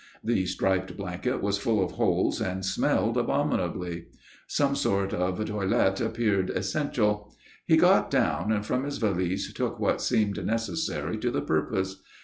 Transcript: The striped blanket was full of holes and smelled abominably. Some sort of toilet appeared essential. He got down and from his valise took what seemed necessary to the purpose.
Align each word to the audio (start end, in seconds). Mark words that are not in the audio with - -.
The 0.23 0.47
striped 0.47 0.97
blanket 0.97 1.43
was 1.43 1.59
full 1.59 1.85
of 1.85 1.91
holes 1.91 2.41
and 2.41 2.65
smelled 2.65 3.17
abominably. 3.19 4.05
Some 4.47 4.75
sort 4.75 5.13
of 5.13 5.45
toilet 5.45 6.01
appeared 6.01 6.49
essential. 6.49 7.35
He 7.67 7.77
got 7.77 8.09
down 8.09 8.51
and 8.51 8.65
from 8.65 8.83
his 8.83 8.97
valise 8.97 9.53
took 9.53 9.79
what 9.79 10.01
seemed 10.01 10.43
necessary 10.43 11.19
to 11.19 11.29
the 11.29 11.43
purpose. 11.43 12.01